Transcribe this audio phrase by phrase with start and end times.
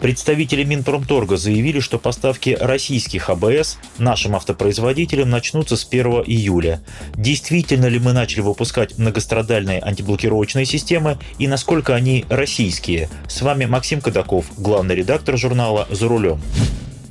[0.00, 6.80] Представители Минпромторга заявили, что поставки российских АБС нашим автопроизводителям начнутся с 1 июля.
[7.16, 13.08] Действительно ли мы начали выпускать многострадальные антиблокировочные системы и насколько они российские?
[13.26, 16.40] С вами Максим Кадаков, главный редактор журнала «За рулем».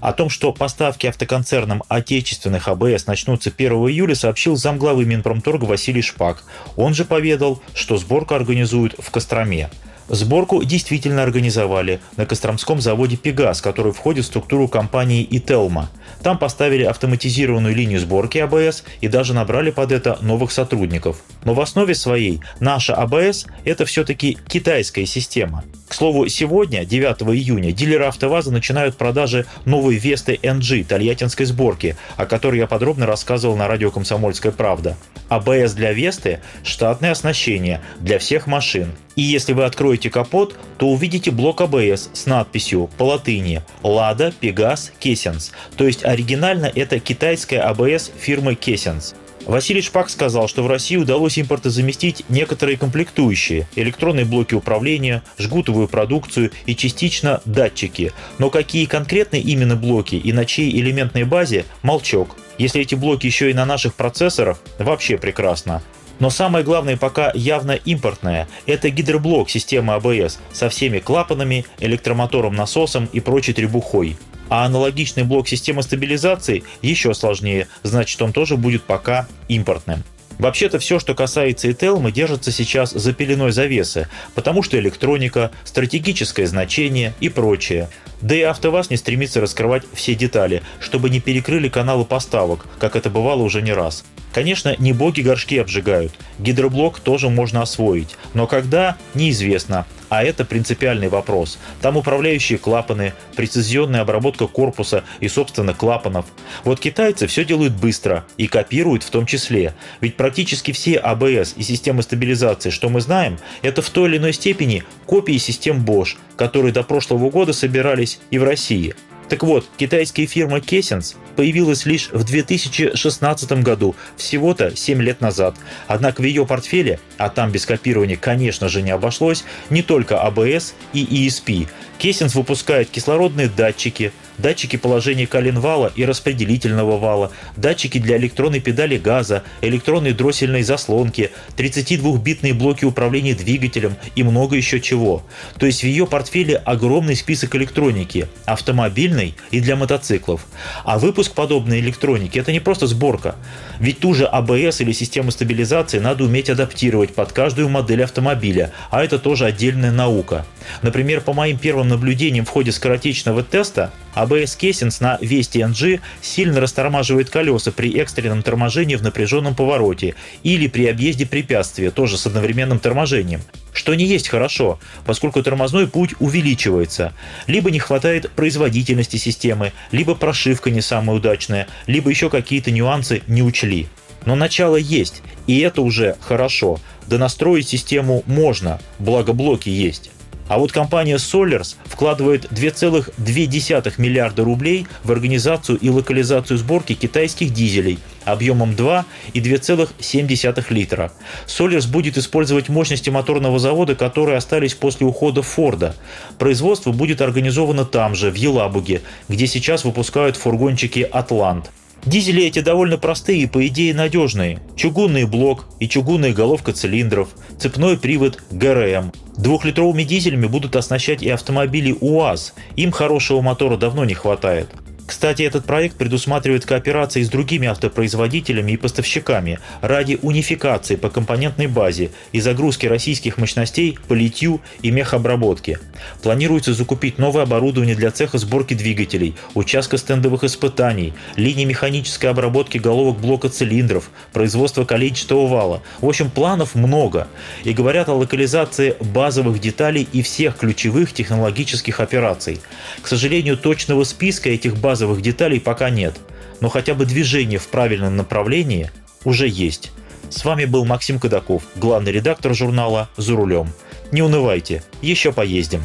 [0.00, 6.44] О том, что поставки автоконцернам отечественных АБС начнутся 1 июля, сообщил замглавы Минпромторга Василий Шпак.
[6.76, 9.70] Он же поведал, что сборку организуют в Костроме.
[10.08, 15.90] Сборку действительно организовали на Костромском заводе «Пегас», который входит в структуру компании «Ителма».
[16.22, 21.18] Там поставили автоматизированную линию сборки АБС и даже набрали под это новых сотрудников.
[21.44, 25.64] Но в основе своей наша АБС– это все-таки китайская система.
[25.88, 32.26] К слову, сегодня, 9 июня, дилеры АвтоВАЗа начинают продажи новой Весты NG тольяттинской сборки, о
[32.26, 34.96] которой я подробно рассказывал на радио «Комсомольская правда».
[35.28, 38.92] АБС для Весты– штатное оснащение для всех машин.
[39.16, 44.92] И если вы откроете капот, то увидите блок АБС с надписью по латыни «Лада Пегас
[44.98, 49.14] Кессенс», то есть оригинально это китайская АБС фирмы Кессенс.
[49.46, 56.50] Василий Шпак сказал, что в России удалось импортозаместить некоторые комплектующие, электронные блоки управления, жгутовую продукцию
[56.66, 58.12] и частично датчики.
[58.38, 62.36] Но какие конкретные именно блоки и на чьей элементной базе– молчок.
[62.58, 65.82] Если эти блоки еще и на наших процессорах, вообще прекрасно.
[66.18, 73.20] Но самое главное пока явно импортное– это гидроблок системы АБС со всеми клапанами, электромотором-насосом и
[73.20, 74.16] прочей требухой.
[74.48, 80.04] А аналогичный блок системы стабилизации еще сложнее, значит он тоже будет пока импортным.
[80.38, 87.14] Вообще-то все, что касается Ителмы, держится сейчас за пеленой завесы, потому что электроника, стратегическое значение
[87.20, 87.88] и прочее.
[88.20, 93.10] Да и АвтоВАЗ не стремится раскрывать все детали, чтобы не перекрыли каналы поставок, как это
[93.10, 94.04] бывало уже не раз.
[94.32, 96.12] Конечно, не боги горшки обжигают.
[96.38, 98.16] Гидроблок тоже можно освоить.
[98.34, 99.86] Но когда– неизвестно.
[100.08, 101.58] А это принципиальный вопрос.
[101.80, 106.26] Там управляющие клапаны, прецизионная обработка корпуса и, собственно, клапанов.
[106.64, 109.74] Вот китайцы все делают быстро и копируют в том числе.
[110.00, 114.32] Ведь практически все АБС и системы стабилизации, что мы знаем, это в той или иной
[114.32, 118.94] степени копии систем Bosch, которые до прошлого года собирались и в России.
[119.28, 125.56] Так вот, китайская фирма Kessens появилась лишь в 2016 году, всего-то 7 лет назад.
[125.88, 130.74] Однако в ее портфеле, а там без копирования, конечно же, не обошлось, не только ABS
[130.92, 131.68] и ESP.
[131.98, 139.42] Kessens выпускает кислородные датчики, датчики положения коленвала и распределительного вала, датчики для электронной педали газа,
[139.60, 145.22] электронной дроссельной заслонки, 32-битные блоки управления двигателем и много еще чего.
[145.58, 150.46] То есть в ее портфеле огромный список электроники, автомобильной и для мотоциклов.
[150.84, 153.36] А выпуск подобной электроники– это не просто сборка.
[153.80, 159.04] Ведь ту же АБС или систему стабилизации надо уметь адаптировать под каждую модель автомобиля, а
[159.04, 160.46] это тоже отдельная наука.
[160.82, 166.58] Например, по моим первым наблюдениям в ходе скоротечного теста, ABS Kessings на Вести NG сильно
[166.58, 172.78] растормаживает колеса при экстренном торможении в напряженном повороте или при объезде препятствия, тоже с одновременным
[172.78, 173.42] торможением.
[173.74, 177.12] Что не есть хорошо, поскольку тормозной путь увеличивается.
[177.46, 183.42] Либо не хватает производительности системы, либо прошивка не самая удачная, либо еще какие-то нюансы не
[183.42, 183.86] учли.
[184.24, 186.80] Но начало есть, и это уже хорошо.
[187.06, 190.10] Да настроить систему можно, благо блоки есть.
[190.48, 197.98] А вот компания Solers вкладывает 2,2 миллиарда рублей в организацию и локализацию сборки китайских дизелей
[198.24, 201.12] объемом 2 и 2,7 литра.
[201.46, 205.94] Solers будет использовать мощности моторного завода, которые остались после ухода Форда.
[206.38, 211.70] Производство будет организовано там же, в Елабуге, где сейчас выпускают фургончики «Атлант».
[212.04, 214.60] Дизели эти довольно простые и по идее надежные.
[214.76, 219.12] Чугунный блок и чугунная головка цилиндров, цепной привод ГРМ.
[219.36, 222.54] Двухлитровыми дизелями будут оснащать и автомобили УАЗ.
[222.76, 224.68] Им хорошего мотора давно не хватает.
[225.06, 232.10] Кстати, этот проект предусматривает кооперации с другими автопроизводителями и поставщиками ради унификации по компонентной базе
[232.32, 235.78] и загрузки российских мощностей по литью и мехобработке.
[236.22, 243.18] Планируется закупить новое оборудование для цеха сборки двигателей, участка стендовых испытаний, линии механической обработки головок
[243.20, 245.82] блока цилиндров, производство количественного вала.
[246.00, 247.28] В общем, планов много.
[247.62, 252.60] И говорят о локализации базовых деталей и всех ключевых технологических операций.
[253.02, 256.14] К сожалению, точного списка этих базовых базовых деталей пока нет,
[256.62, 258.90] но хотя бы движение в правильном направлении
[259.24, 259.92] уже есть.
[260.30, 263.70] С вами был Максим Кадаков, главный редактор журнала «За рулем».
[264.10, 265.82] Не унывайте, еще поездим.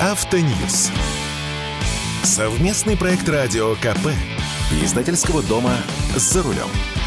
[0.00, 0.90] Автоньюз.
[2.22, 4.08] Совместный проект радио КП.
[4.82, 5.76] Издательского дома
[6.16, 7.03] «За рулем».